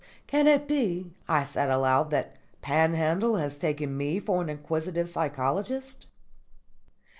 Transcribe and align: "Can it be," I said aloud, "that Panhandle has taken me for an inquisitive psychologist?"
"Can 0.25 0.47
it 0.47 0.67
be," 0.67 1.13
I 1.29 1.43
said 1.43 1.69
aloud, 1.69 2.09
"that 2.09 2.35
Panhandle 2.63 3.35
has 3.35 3.55
taken 3.59 3.95
me 3.95 4.19
for 4.19 4.41
an 4.41 4.49
inquisitive 4.49 5.07
psychologist?" 5.07 6.07